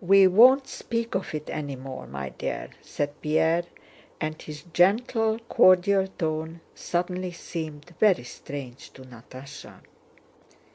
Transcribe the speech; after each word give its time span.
"We 0.00 0.26
won't 0.26 0.66
speak 0.66 1.14
of 1.14 1.34
it 1.34 1.50
any 1.50 1.76
more, 1.76 2.06
my 2.06 2.30
dear," 2.30 2.70
said 2.80 3.20
Pierre, 3.20 3.64
and 4.22 4.40
his 4.40 4.62
gentle, 4.72 5.38
cordial 5.50 6.06
tone 6.06 6.62
suddenly 6.74 7.32
seemed 7.32 7.94
very 8.00 8.24
strange 8.24 8.90
to 8.94 9.02
Natásha. 9.02 9.82